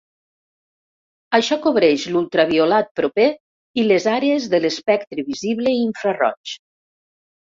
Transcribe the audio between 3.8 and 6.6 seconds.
i les àrees de l'espectre visible i infraroig.